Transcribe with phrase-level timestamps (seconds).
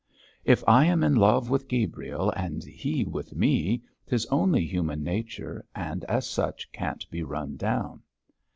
[0.43, 5.63] If I am in love with Gabriel, and he with me, 'tis only human nature,
[5.75, 8.01] and as such can't be run down.'